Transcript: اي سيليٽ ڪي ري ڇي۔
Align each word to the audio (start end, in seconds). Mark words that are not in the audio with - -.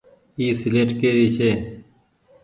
اي 0.37 0.45
سيليٽ 0.59 0.89
ڪي 0.99 1.09
ري 1.17 1.27
ڇي۔ 1.37 1.51